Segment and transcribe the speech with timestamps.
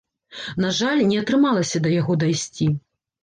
[0.63, 2.71] На жаль, не атрымалася да яго дайсці.